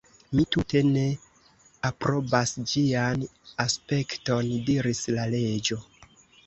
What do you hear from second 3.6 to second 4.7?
aspekton,"